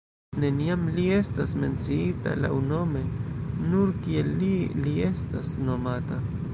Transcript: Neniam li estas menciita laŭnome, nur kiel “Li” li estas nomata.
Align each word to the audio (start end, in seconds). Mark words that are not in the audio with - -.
Neniam 0.43 0.85
li 0.95 1.03
estas 1.17 1.53
menciita 1.65 2.33
laŭnome, 2.41 3.05
nur 3.69 3.95
kiel 4.07 4.35
“Li” 4.43 4.53
li 4.83 4.99
estas 5.15 5.57
nomata. 5.71 6.25